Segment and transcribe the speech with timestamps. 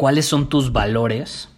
[0.00, 1.50] cuáles son tus valores?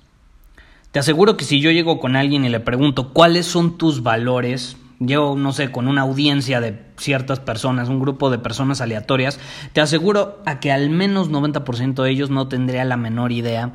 [0.90, 4.76] Te aseguro que si yo llego con alguien y le pregunto cuáles son tus valores,
[4.98, 9.38] llego, no sé, con una audiencia de ciertas personas, un grupo de personas aleatorias,
[9.72, 13.74] te aseguro a que al menos 90% de ellos no tendría la menor idea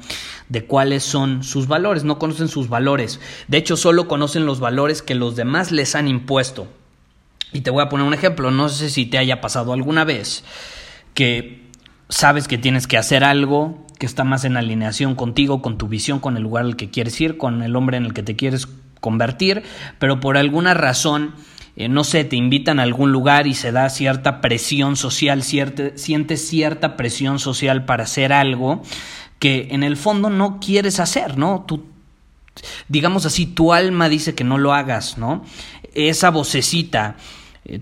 [0.50, 3.22] de cuáles son sus valores, no conocen sus valores.
[3.48, 6.68] De hecho, solo conocen los valores que los demás les han impuesto.
[7.54, 10.44] Y te voy a poner un ejemplo, no sé si te haya pasado alguna vez
[11.14, 11.66] que
[12.10, 16.20] sabes que tienes que hacer algo que está más en alineación contigo, con tu visión,
[16.20, 18.68] con el lugar al que quieres ir, con el hombre en el que te quieres
[19.00, 19.64] convertir,
[20.00, 21.36] pero por alguna razón,
[21.76, 26.48] eh, no sé, te invitan a algún lugar y se da cierta presión social, sientes
[26.48, 28.82] cierta presión social para hacer algo
[29.40, 31.66] que en el fondo no quieres hacer, ¿no?
[31.68, 31.86] Tú,
[32.88, 35.46] digamos así, tu alma dice que no lo hagas, ¿no?
[35.94, 37.16] Esa vocecita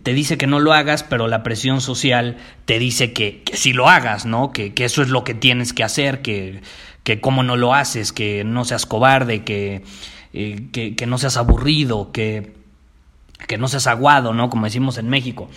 [0.02, 3.72] te dice que no lo hagas, pero la presión social te dice que, que sí
[3.72, 4.52] lo hagas, ¿no?
[4.52, 6.62] Que, que, eso es lo que tienes que hacer, que,
[7.04, 9.84] que cómo no lo haces, que no seas cobarde, que,
[10.34, 12.56] eh, que, que, no seas aburrido, que,
[13.48, 14.50] que no seas aguado, ¿no?
[14.50, 15.50] Como decimos en México.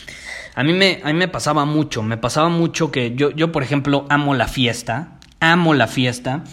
[0.54, 3.62] A mí me, a mí me pasaba mucho, me pasaba mucho que yo, yo, por
[3.62, 6.44] ejemplo, amo la fiesta, amo la fiesta,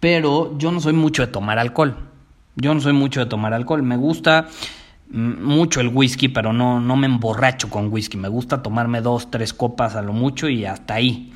[0.00, 1.96] pero yo no soy mucho de tomar alcohol.
[2.56, 3.82] Yo no soy mucho de tomar alcohol.
[3.82, 4.48] Me gusta
[5.10, 8.16] mucho el whisky, pero no, no me emborracho con whisky.
[8.16, 11.32] Me gusta tomarme dos, tres copas a lo mucho y hasta ahí.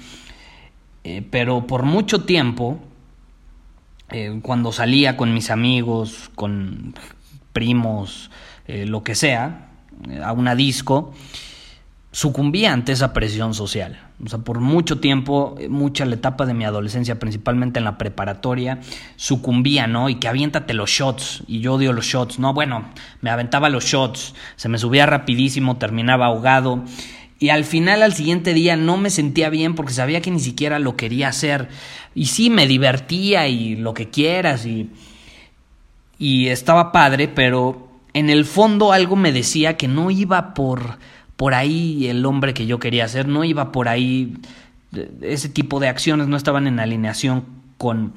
[1.05, 2.79] Eh, pero por mucho tiempo,
[4.11, 6.95] eh, cuando salía con mis amigos, con
[7.53, 8.31] primos,
[8.67, 9.71] eh, lo que sea,
[10.23, 11.15] a una disco,
[12.13, 14.10] sucumbía ante esa presión social.
[14.25, 17.97] O sea, por mucho tiempo, eh, mucha la etapa de mi adolescencia, principalmente en la
[17.97, 18.81] preparatoria,
[19.17, 20.09] sucumbía, ¿no?
[20.09, 22.53] Y que aviéntate los shots, y yo odio los shots, ¿no?
[22.53, 22.85] Bueno,
[23.23, 26.85] me aventaba los shots, se me subía rapidísimo, terminaba ahogado.
[27.39, 30.79] Y al final, al siguiente día, no me sentía bien porque sabía que ni siquiera
[30.79, 31.69] lo quería hacer.
[32.15, 34.91] Y sí, me divertía y lo que quieras, y,
[36.19, 40.99] y estaba padre, pero en el fondo algo me decía que no iba por
[41.41, 44.37] por ahí el hombre que yo quería ser, no iba por ahí,
[45.23, 47.47] ese tipo de acciones no estaban en alineación
[47.79, 48.13] con,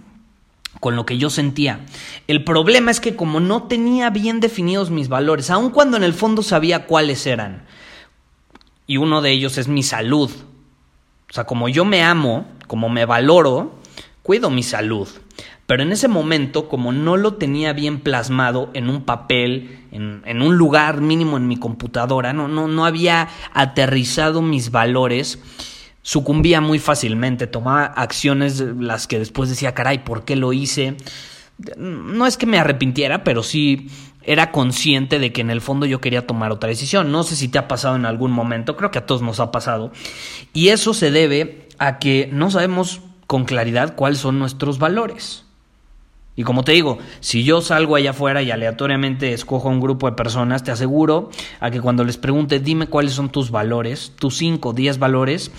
[0.82, 1.86] con lo que yo sentía.
[2.28, 6.14] El problema es que como no tenía bien definidos mis valores, aun cuando en el
[6.14, 7.64] fondo sabía cuáles eran,
[8.88, 10.30] y uno de ellos es mi salud.
[11.30, 13.80] O sea, como yo me amo, como me valoro,
[14.22, 15.08] cuido mi salud.
[15.66, 20.58] Pero en ese momento, como no lo tenía bien plasmado en un papel, en, un
[20.58, 25.40] lugar mínimo en mi computadora, no, no, no había aterrizado mis valores,
[26.02, 30.98] sucumbía muy fácilmente, tomaba acciones las que después decía, caray, ¿por qué lo hice?
[31.78, 33.88] No es que me arrepintiera, pero sí
[34.24, 37.12] era consciente de que en el fondo yo quería tomar otra decisión.
[37.12, 39.52] No sé si te ha pasado en algún momento, creo que a todos nos ha
[39.52, 39.92] pasado.
[40.54, 45.46] Y eso se debe a que no sabemos con claridad cuáles son nuestros valores.
[46.36, 50.10] Y como te digo, si yo salgo allá afuera y aleatoriamente escojo a un grupo
[50.10, 51.30] de personas, te aseguro
[51.60, 55.52] a que cuando les pregunte, dime cuáles son tus valores, tus 5 o 10 valores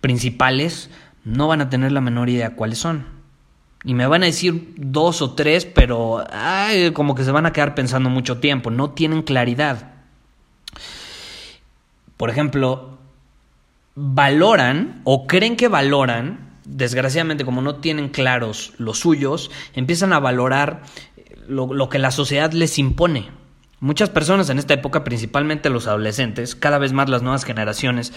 [0.00, 0.90] principales,
[1.24, 3.06] no van a tener la menor idea cuáles son.
[3.82, 7.52] Y me van a decir dos o tres, pero ay, como que se van a
[7.52, 9.94] quedar pensando mucho tiempo, no tienen claridad.
[12.16, 12.98] Por ejemplo,
[13.94, 20.82] valoran o creen que valoran desgraciadamente como no tienen claros los suyos, empiezan a valorar
[21.48, 23.28] lo, que la sociedad les impone.
[23.80, 28.12] Muchas personas en esta época, principalmente los adolescentes, cada vez más las nuevas generaciones,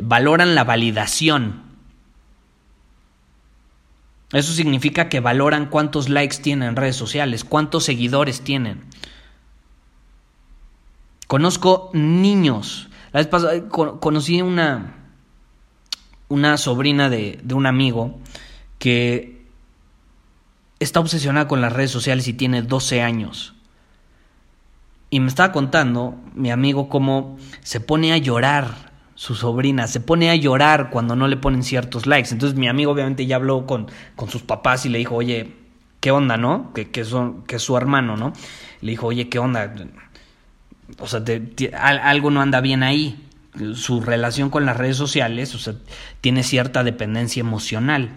[0.00, 1.62] valoran la validación.
[4.32, 8.84] Eso significa que valoran cuántos likes tienen en redes sociales, cuántos seguidores tienen.
[11.28, 12.88] Conozco niños.
[13.12, 15.03] La vez pasada conocí una,
[16.34, 18.18] una sobrina de, de un amigo
[18.78, 19.42] que
[20.80, 23.54] está obsesionada con las redes sociales y tiene 12 años.
[25.10, 30.30] Y me estaba contando mi amigo cómo se pone a llorar su sobrina, se pone
[30.30, 32.30] a llorar cuando no le ponen ciertos likes.
[32.32, 33.86] Entonces mi amigo obviamente ya habló con,
[34.16, 35.54] con sus papás y le dijo, oye,
[36.00, 36.72] ¿qué onda, no?
[36.74, 38.32] Que, que, son, que es su hermano, ¿no?
[38.80, 39.72] Le dijo, oye, ¿qué onda?
[40.98, 41.22] O sea,
[41.78, 43.24] algo no anda bien ahí.
[43.74, 45.74] Su relación con las redes sociales, o sea,
[46.20, 48.10] tiene cierta dependencia emocional.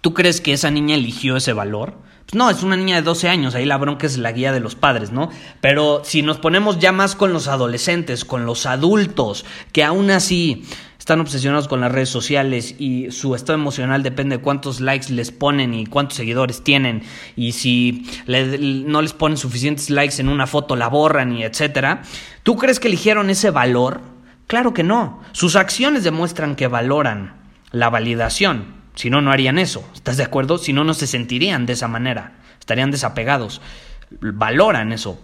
[0.00, 1.94] ¿Tú crees que esa niña eligió ese valor?
[2.24, 4.60] Pues no, es una niña de 12 años, ahí la bronca es la guía de
[4.60, 5.30] los padres, ¿no?
[5.60, 10.64] Pero si nos ponemos ya más con los adolescentes, con los adultos, que aún así
[10.96, 15.32] están obsesionados con las redes sociales y su estado emocional depende de cuántos likes les
[15.32, 17.02] ponen y cuántos seguidores tienen
[17.34, 22.02] y si no les ponen suficientes likes en una foto la borran y etcétera.
[22.44, 24.02] ¿Tú crees que eligieron ese valor?
[24.50, 25.22] Claro que no.
[25.30, 27.34] Sus acciones demuestran que valoran
[27.70, 28.74] la validación.
[28.96, 29.88] Si no, no harían eso.
[29.94, 30.58] ¿Estás de acuerdo?
[30.58, 32.32] Si no, no se sentirían de esa manera.
[32.58, 33.60] Estarían desapegados.
[34.20, 35.22] Valoran eso.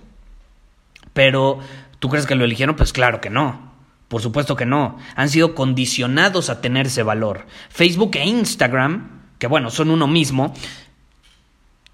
[1.13, 1.59] Pero,
[1.99, 2.77] ¿tú crees que lo eligieron?
[2.77, 3.73] Pues claro que no.
[4.07, 4.97] Por supuesto que no.
[5.17, 7.49] Han sido condicionados a tener ese valor.
[7.69, 10.55] Facebook e Instagram, que bueno, son uno mismo,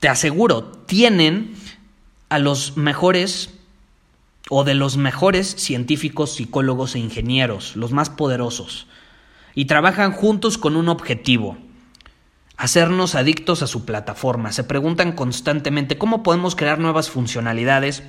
[0.01, 1.55] te aseguro, tienen
[2.29, 3.59] a los mejores
[4.55, 8.87] o de los mejores científicos, psicólogos e ingenieros, los más poderosos,
[9.55, 11.57] y trabajan juntos con un objetivo,
[12.59, 14.53] hacernos adictos a su plataforma.
[14.53, 18.03] Se preguntan constantemente cómo podemos crear nuevas funcionalidades,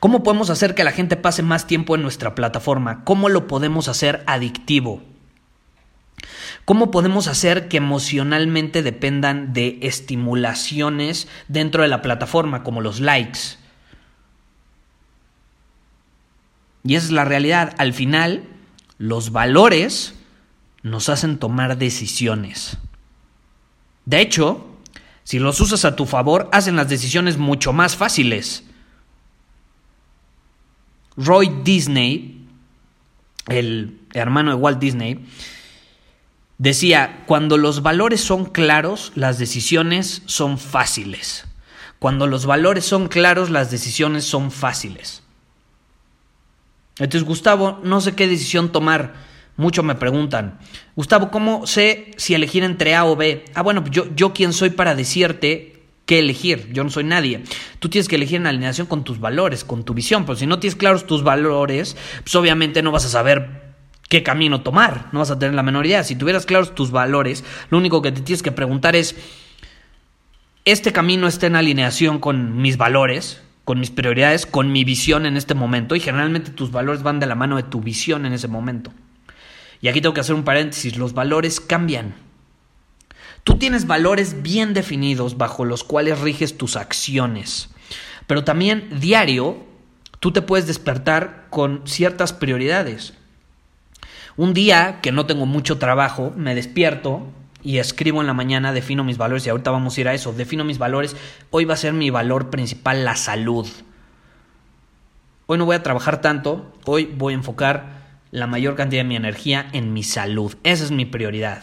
[0.00, 3.88] cómo podemos hacer que la gente pase más tiempo en nuestra plataforma, cómo lo podemos
[3.88, 5.02] hacer adictivo.
[6.64, 13.67] ¿Cómo podemos hacer que emocionalmente dependan de estimulaciones dentro de la plataforma, como los likes?
[16.88, 17.74] Y esa es la realidad.
[17.76, 18.44] Al final,
[18.96, 20.14] los valores
[20.82, 22.78] nos hacen tomar decisiones.
[24.06, 24.66] De hecho,
[25.22, 28.64] si los usas a tu favor, hacen las decisiones mucho más fáciles.
[31.18, 32.46] Roy Disney,
[33.48, 35.26] el hermano de Walt Disney,
[36.56, 41.44] decía, cuando los valores son claros, las decisiones son fáciles.
[41.98, 45.22] Cuando los valores son claros, las decisiones son fáciles.
[46.98, 49.14] Entonces, Gustavo, no sé qué decisión tomar.
[49.56, 50.58] Muchos me preguntan,
[50.94, 53.44] Gustavo, ¿cómo sé si elegir entre A o B?
[53.54, 56.72] Ah, bueno, yo, yo quién soy para decirte qué elegir.
[56.72, 57.42] Yo no soy nadie.
[57.80, 60.24] Tú tienes que elegir en alineación con tus valores, con tu visión.
[60.24, 63.74] Pero si no tienes claros tus valores, pues obviamente no vas a saber
[64.08, 65.08] qué camino tomar.
[65.12, 66.04] No vas a tener la menor idea.
[66.04, 69.16] Si tuvieras claros tus valores, lo único que te tienes que preguntar es,
[70.64, 73.42] ¿este camino está en alineación con mis valores?
[73.68, 77.26] Con mis prioridades, con mi visión en este momento y generalmente tus valores van de
[77.26, 78.94] la mano de tu visión en ese momento.
[79.82, 82.14] Y aquí tengo que hacer un paréntesis, los valores cambian.
[83.44, 87.68] Tú tienes valores bien definidos bajo los cuales riges tus acciones,
[88.26, 89.66] pero también diario
[90.18, 93.12] tú te puedes despertar con ciertas prioridades.
[94.38, 97.26] Un día que no tengo mucho trabajo, me despierto
[97.68, 100.32] y escribo en la mañana, defino mis valores y ahorita vamos a ir a eso,
[100.32, 101.14] defino mis valores,
[101.50, 103.68] hoy va a ser mi valor principal la salud.
[105.44, 109.16] Hoy no voy a trabajar tanto, hoy voy a enfocar la mayor cantidad de mi
[109.16, 110.56] energía en mi salud.
[110.64, 111.62] Esa es mi prioridad.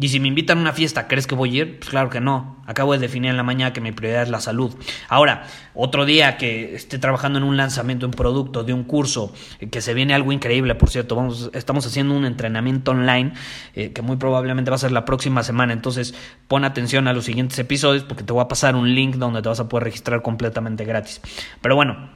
[0.00, 1.78] Y si me invitan a una fiesta, ¿crees que voy a ir?
[1.78, 2.62] Pues claro que no.
[2.66, 4.72] Acabo de definir en la mañana que mi prioridad es la salud.
[5.08, 9.68] Ahora, otro día que esté trabajando en un lanzamiento, un producto, de un curso, eh,
[9.68, 13.32] que se viene algo increíble, por cierto, vamos, estamos haciendo un entrenamiento online
[13.74, 15.72] eh, que muy probablemente va a ser la próxima semana.
[15.72, 16.14] Entonces,
[16.46, 19.48] pon atención a los siguientes episodios porque te voy a pasar un link donde te
[19.48, 21.20] vas a poder registrar completamente gratis.
[21.60, 22.08] Pero bueno,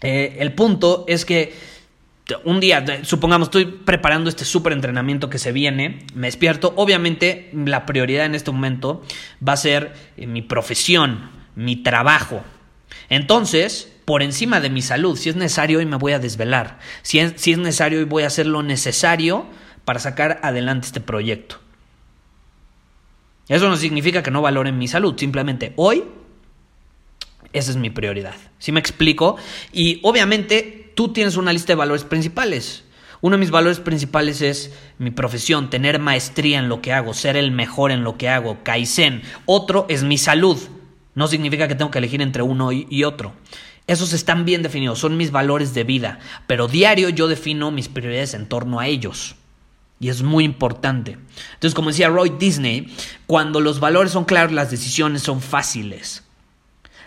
[0.00, 1.54] eh, el punto es que
[2.44, 7.86] un día, supongamos, estoy preparando este súper entrenamiento que se viene, me despierto, obviamente la
[7.86, 9.02] prioridad en este momento
[9.46, 12.42] va a ser eh, mi profesión, mi trabajo.
[13.08, 16.78] Entonces, por encima de mi salud, si es necesario, hoy me voy a desvelar.
[17.02, 19.46] Si es, si es necesario, hoy voy a hacer lo necesario
[19.84, 21.56] para sacar adelante este proyecto.
[23.48, 26.04] Eso no significa que no valoren mi salud, simplemente hoy
[27.52, 28.34] esa es mi prioridad.
[28.58, 29.36] ¿Sí me explico?
[29.72, 32.84] Y obviamente tú tienes una lista de valores principales.
[33.20, 37.36] Uno de mis valores principales es mi profesión, tener maestría en lo que hago, ser
[37.36, 39.22] el mejor en lo que hago, Kaizen.
[39.46, 40.58] Otro es mi salud.
[41.14, 43.32] No significa que tengo que elegir entre uno y otro.
[43.86, 48.34] Esos están bien definidos, son mis valores de vida, pero diario yo defino mis prioridades
[48.34, 49.34] en torno a ellos.
[49.98, 51.18] Y es muy importante.
[51.54, 52.92] Entonces, como decía Roy Disney,
[53.26, 56.24] cuando los valores son claros, las decisiones son fáciles.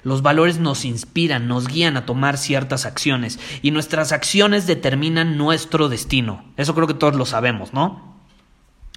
[0.06, 5.90] Los valores nos inspiran, nos guían a tomar ciertas acciones y nuestras acciones determinan nuestro
[5.90, 6.46] destino.
[6.58, 8.16] Eso creo que todos lo sabemos, ¿no?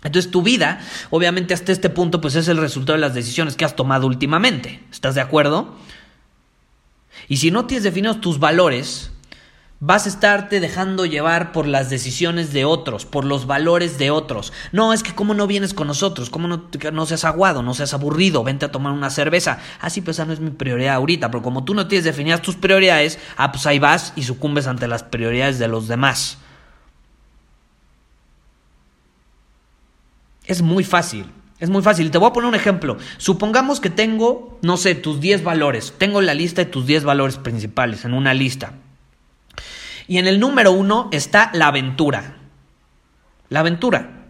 [0.03, 3.65] Entonces tu vida, obviamente hasta este punto, pues es el resultado de las decisiones que
[3.65, 4.85] has tomado últimamente.
[4.93, 5.75] ¿Estás de acuerdo?
[7.27, 9.11] Y si no tienes definidos tus valores,
[9.81, 14.53] vas a estarte dejando llevar por las decisiones de otros, por los valores de otros.
[14.73, 17.95] No, es que cómo no vienes con nosotros, cómo no, no seas aguado, no seas
[17.95, 19.61] aburrido, vente a tomar una cerveza.
[19.81, 22.57] Ah, pues esa no es mi prioridad ahorita, pero como tú no tienes definidas tus
[22.57, 26.39] prioridades, ah, pues ahí vas y sucumbes ante las prioridades de los demás.
[30.45, 31.27] Es muy fácil.
[31.61, 32.11] Es muy fácil.
[32.11, 32.97] Te voy a poner un ejemplo.
[33.19, 35.93] Supongamos que tengo, no sé, tus 10 valores.
[35.99, 38.73] Tengo la lista de tus 10 valores principales en una lista.
[40.09, 42.39] Y en el número uno está la aventura.
[43.51, 44.27] La aventura.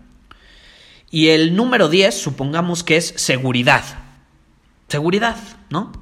[1.11, 3.85] Y el número 10, supongamos que es seguridad.
[4.89, 5.37] Seguridad,
[5.71, 5.93] ¿no?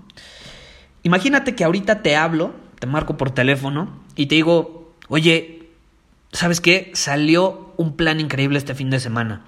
[1.02, 5.70] Imagínate que ahorita te hablo, te marco por teléfono y te digo, oye,
[6.32, 6.90] ¿sabes qué?
[6.94, 9.44] Salió un plan increíble este fin de semana.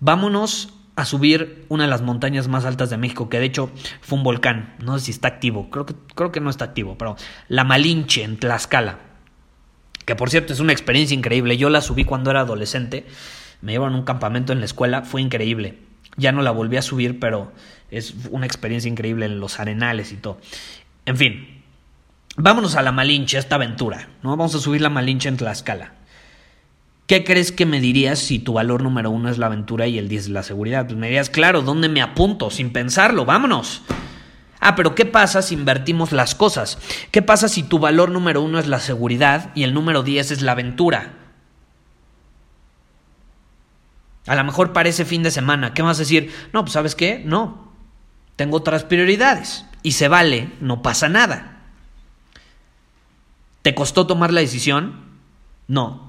[0.00, 4.18] Vámonos a subir una de las montañas más altas de México, que de hecho fue
[4.18, 4.76] un volcán.
[4.82, 7.16] No sé si está activo, creo que, creo que no está activo, pero
[7.48, 9.07] la Malinche en Tlaxcala.
[10.08, 11.58] Que por cierto es una experiencia increíble.
[11.58, 13.04] Yo la subí cuando era adolescente.
[13.60, 15.80] Me llevaron a un campamento en la escuela, fue increíble.
[16.16, 17.52] Ya no la volví a subir, pero
[17.90, 20.40] es una experiencia increíble en los arenales y todo.
[21.04, 21.62] En fin,
[22.38, 24.08] vámonos a la Malinche, esta aventura.
[24.22, 24.30] ¿no?
[24.30, 25.92] Vamos a subir la Malinche en Tlaxcala.
[27.06, 30.08] ¿Qué crees que me dirías si tu valor número uno es la aventura y el
[30.08, 30.86] 10 es la seguridad?
[30.86, 32.50] Pues me dirías, claro, ¿dónde me apunto?
[32.50, 33.82] Sin pensarlo, vámonos.
[34.60, 36.78] Ah, pero ¿qué pasa si invertimos las cosas?
[37.10, 40.42] ¿Qué pasa si tu valor número uno es la seguridad y el número 10 es
[40.42, 41.14] la aventura?
[44.26, 46.32] A lo mejor para ese fin de semana, ¿qué vas a decir?
[46.52, 47.72] No, pues sabes qué, no.
[48.36, 49.64] Tengo otras prioridades.
[49.82, 51.62] Y se vale, no pasa nada.
[53.62, 55.00] ¿Te costó tomar la decisión?
[55.66, 56.06] No.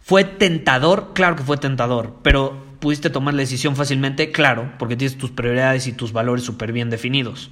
[0.00, 1.12] ¿Fue tentador?
[1.14, 4.32] Claro que fue tentador, pero ¿pudiste tomar la decisión fácilmente?
[4.32, 7.50] Claro, porque tienes tus prioridades y tus valores súper bien definidos.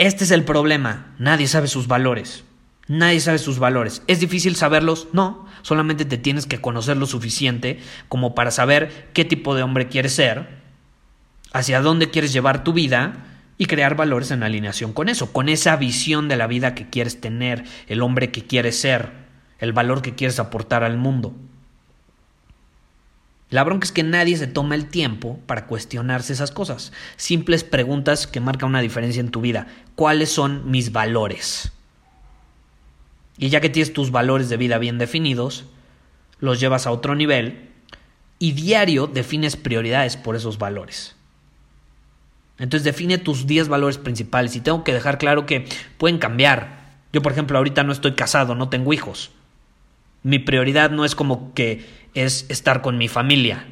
[0.00, 2.42] Este es el problema, nadie sabe sus valores.
[2.88, 4.02] Nadie sabe sus valores.
[4.06, 5.08] ¿Es difícil saberlos?
[5.12, 9.88] No, solamente te tienes que conocer lo suficiente como para saber qué tipo de hombre
[9.88, 10.48] quieres ser,
[11.52, 13.26] hacia dónde quieres llevar tu vida
[13.58, 17.20] y crear valores en alineación con eso, con esa visión de la vida que quieres
[17.20, 19.20] tener, el hombre que quieres ser
[19.60, 21.34] el valor que quieres aportar al mundo.
[23.50, 26.92] La bronca es que nadie se toma el tiempo para cuestionarse esas cosas.
[27.16, 29.66] Simples preguntas que marcan una diferencia en tu vida.
[29.96, 31.72] ¿Cuáles son mis valores?
[33.36, 35.64] Y ya que tienes tus valores de vida bien definidos,
[36.38, 37.70] los llevas a otro nivel
[38.38, 41.16] y diario defines prioridades por esos valores.
[42.58, 45.66] Entonces define tus 10 valores principales y tengo que dejar claro que
[45.98, 46.80] pueden cambiar.
[47.12, 49.30] Yo, por ejemplo, ahorita no estoy casado, no tengo hijos.
[50.22, 53.66] Mi prioridad no es como que es estar con mi familia.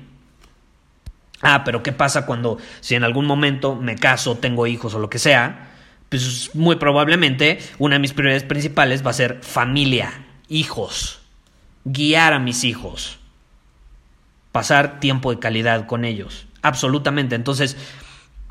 [1.40, 5.08] Ah, pero ¿qué pasa cuando si en algún momento me caso, tengo hijos o lo
[5.08, 5.70] que sea?
[6.08, 11.20] Pues muy probablemente una de mis prioridades principales va a ser familia, hijos,
[11.84, 13.18] guiar a mis hijos,
[14.52, 16.46] pasar tiempo de calidad con ellos.
[16.62, 17.34] Absolutamente.
[17.34, 17.76] Entonces,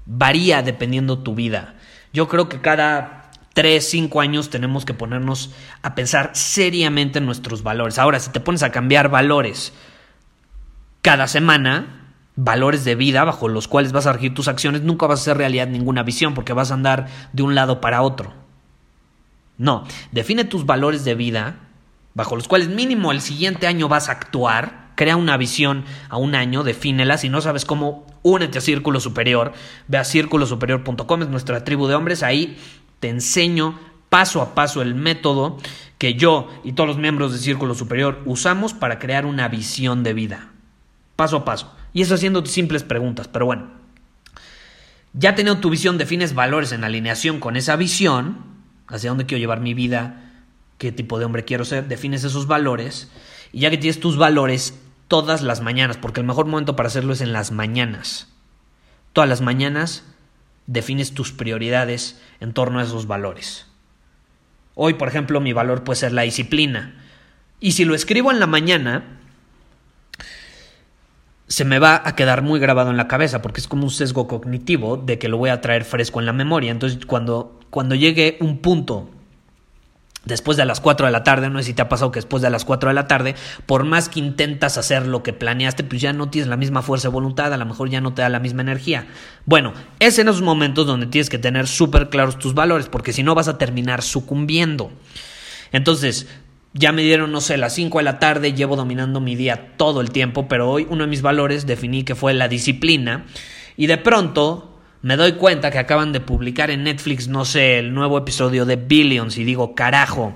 [0.05, 1.75] varía dependiendo tu vida.
[2.13, 3.16] Yo creo que cada
[3.57, 5.49] Tres, cinco años tenemos que ponernos
[5.81, 7.97] a pensar seriamente en nuestros valores.
[7.97, 9.73] Ahora, si te pones a cambiar valores
[11.01, 15.21] cada semana, valores de vida bajo los cuales vas a regir tus acciones, nunca vas
[15.21, 18.31] a hacer realidad ninguna visión porque vas a andar de un lado para otro.
[19.57, 21.55] No, define tus valores de vida
[22.13, 24.91] bajo los cuales mínimo el siguiente año vas a actuar.
[24.93, 27.17] Crea una visión a un año, defínela.
[27.17, 29.53] Si no sabes cómo, únete a Círculo Superior.
[29.87, 32.21] Ve a círculosuperior.com, es nuestra tribu de hombres.
[32.21, 32.55] Ahí
[32.99, 35.57] te enseño paso a paso el método
[35.97, 40.13] que yo y todos los miembros del Círculo Superior usamos para crear una visión de
[40.13, 40.49] vida.
[41.15, 41.73] Paso a paso.
[41.93, 43.67] Y eso haciendo simples preguntas, pero bueno.
[45.13, 48.37] Ya teniendo tu visión, defines valores en alineación con esa visión,
[48.87, 50.43] hacia dónde quiero llevar mi vida,
[50.77, 53.09] qué tipo de hombre quiero ser, defines esos valores,
[53.51, 57.13] y ya que tienes tus valores todas las mañanas, porque el mejor momento para hacerlo
[57.13, 58.27] es en las mañanas.
[59.13, 60.03] Todas las mañanas
[60.67, 63.65] defines tus prioridades en torno a esos valores.
[64.75, 66.93] Hoy, por ejemplo, mi valor puede ser la disciplina.
[67.59, 69.17] Y si lo escribo en la mañana,
[71.47, 74.27] se me va a quedar muy grabado en la cabeza porque es como un sesgo
[74.27, 76.71] cognitivo de que lo voy a traer fresco en la memoria.
[76.71, 79.09] Entonces, cuando, cuando llegue un punto
[80.27, 82.43] después de las 4 de la tarde, no sé si te ha pasado que después
[82.43, 86.01] de las 4 de la tarde, por más que intentas hacer lo que planeaste, pues
[86.01, 88.29] ya no tienes la misma fuerza de voluntad, a lo mejor ya no te da
[88.29, 89.07] la misma energía.
[89.45, 93.23] Bueno, es en esos momentos donde tienes que tener súper claros tus valores, porque si
[93.23, 94.91] no vas a terminar sucumbiendo.
[95.71, 96.27] Entonces,
[96.73, 100.01] ya me dieron, no sé, las 5 de la tarde, llevo dominando mi día todo
[100.01, 103.25] el tiempo, pero hoy uno de mis valores definí que fue la disciplina
[103.77, 104.66] y de pronto
[105.01, 108.75] me doy cuenta que acaban de publicar en Netflix, no sé, el nuevo episodio de
[108.75, 110.33] Billions y digo, carajo,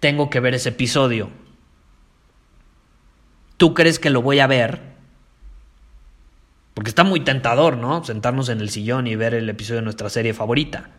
[0.00, 1.30] tengo que ver ese episodio.
[3.56, 4.80] ¿Tú crees que lo voy a ver?
[6.74, 8.04] Porque está muy tentador, ¿no?
[8.04, 10.90] Sentarnos en el sillón y ver el episodio de nuestra serie favorita.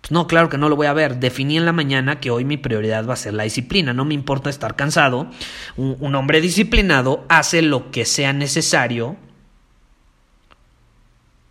[0.00, 1.20] Pues no, claro que no lo voy a ver.
[1.20, 3.92] Definí en la mañana que hoy mi prioridad va a ser la disciplina.
[3.92, 5.30] No me importa estar cansado.
[5.76, 9.16] Un, un hombre disciplinado hace lo que sea necesario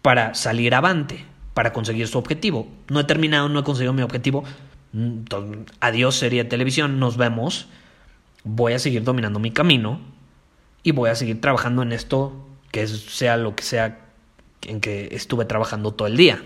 [0.01, 2.67] para salir avante, para conseguir su objetivo.
[2.87, 4.43] No he terminado, no he conseguido mi objetivo.
[4.93, 5.23] Mm,
[5.79, 7.67] adiós serie de televisión, nos vemos.
[8.43, 9.99] Voy a seguir dominando mi camino
[10.83, 13.99] y voy a seguir trabajando en esto que sea lo que sea
[14.61, 16.41] en que estuve trabajando todo el día.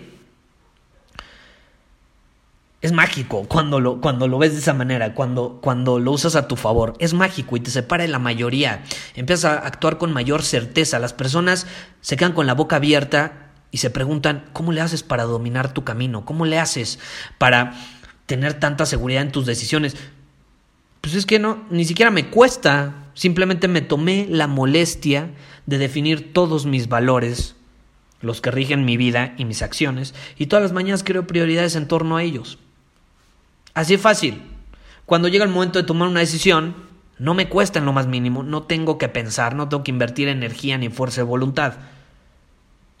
[2.80, 6.48] Es mágico cuando lo, cuando lo ves de esa manera, cuando, cuando lo usas a
[6.48, 6.94] tu favor.
[6.98, 8.82] Es mágico y te separa de la mayoría.
[9.14, 10.98] Empiezas a actuar con mayor certeza.
[10.98, 11.66] Las personas
[12.02, 13.43] se quedan con la boca abierta
[13.74, 16.24] y se preguntan, ¿cómo le haces para dominar tu camino?
[16.24, 17.00] ¿Cómo le haces
[17.38, 17.74] para
[18.26, 19.96] tener tanta seguridad en tus decisiones?
[21.00, 22.94] Pues es que no, ni siquiera me cuesta.
[23.14, 25.30] Simplemente me tomé la molestia
[25.66, 27.56] de definir todos mis valores,
[28.20, 31.88] los que rigen mi vida y mis acciones, y todas las mañanas creo prioridades en
[31.88, 32.60] torno a ellos.
[33.74, 34.40] Así fácil.
[35.04, 36.76] Cuando llega el momento de tomar una decisión,
[37.18, 40.28] no me cuesta en lo más mínimo, no tengo que pensar, no tengo que invertir
[40.28, 41.74] energía ni fuerza de voluntad.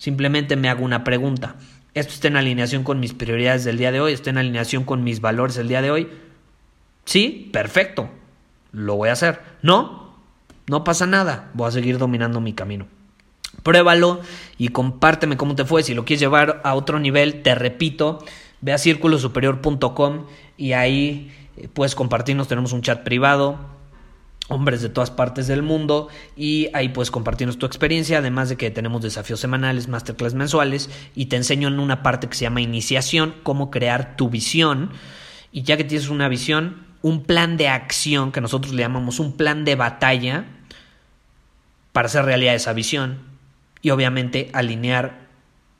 [0.04, 1.56] Simplemente me hago una pregunta.
[1.94, 4.12] ¿Esto está en alineación con mis prioridades del día de hoy?
[4.12, 6.10] ¿Está en alineación con mis valores del día de hoy?
[7.06, 8.10] Sí, perfecto.
[8.70, 9.40] Lo voy a hacer.
[9.62, 10.14] No,
[10.66, 11.50] no pasa nada.
[11.54, 12.86] Voy a seguir dominando mi camino.
[13.62, 14.20] Pruébalo
[14.58, 15.82] y compárteme cómo te fue.
[15.82, 18.22] Si lo quieres llevar a otro nivel, te repito,
[18.60, 20.26] ve a círculosuperior.com
[20.58, 23.58] y ahí eh, puedes compartirnos, tenemos un chat privado,
[24.48, 28.70] hombres de todas partes del mundo y ahí puedes compartirnos tu experiencia, además de que
[28.70, 33.34] tenemos desafíos semanales, masterclass mensuales y te enseño en una parte que se llama iniciación,
[33.42, 34.90] cómo crear tu visión
[35.50, 39.36] y ya que tienes una visión, un plan de acción que nosotros le llamamos un
[39.36, 40.46] plan de batalla
[41.92, 43.20] para hacer realidad esa visión
[43.80, 45.28] y obviamente alinear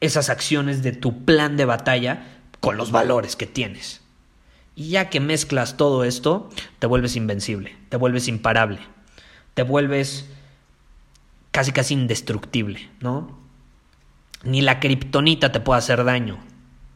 [0.01, 2.27] esas acciones de tu plan de batalla
[2.61, 4.04] con los valores que tienes.
[4.77, 8.81] Y ya que mezclas todo esto, te vuelves invencible, te vuelves imparable,
[9.55, 10.29] te vuelves
[11.53, 13.39] casi casi indestructible, ¿no?
[14.43, 16.39] Ni la kriptonita te puede hacer daño,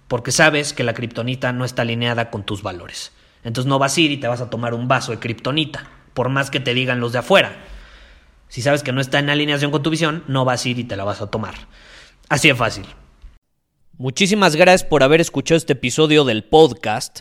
[0.08, 3.12] porque sabes que la kriptonita no está alineada con tus valores.
[3.44, 6.28] Entonces no vas a ir y te vas a tomar un vaso de kriptonita, por
[6.28, 7.56] más que te digan los de afuera.
[8.48, 10.84] Si sabes que no está en alineación con tu visión, no vas a ir y
[10.84, 11.54] te la vas a tomar.
[12.28, 12.86] Así de fácil.
[13.96, 17.20] Muchísimas gracias por haber escuchado este episodio del podcast.